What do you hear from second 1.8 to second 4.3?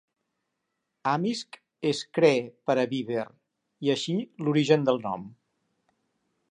és Cree per a Beaver i així